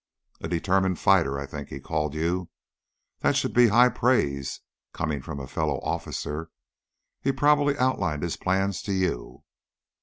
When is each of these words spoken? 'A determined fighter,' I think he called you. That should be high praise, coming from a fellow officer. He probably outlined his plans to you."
'A 0.39 0.47
determined 0.47 0.97
fighter,' 0.97 1.39
I 1.39 1.45
think 1.45 1.69
he 1.69 1.79
called 1.79 2.15
you. 2.15 2.49
That 3.19 3.35
should 3.35 3.53
be 3.53 3.67
high 3.67 3.89
praise, 3.89 4.61
coming 4.93 5.21
from 5.21 5.39
a 5.39 5.45
fellow 5.45 5.77
officer. 5.81 6.49
He 7.21 7.31
probably 7.31 7.77
outlined 7.77 8.23
his 8.23 8.35
plans 8.35 8.81
to 8.81 8.93
you." 8.93 9.43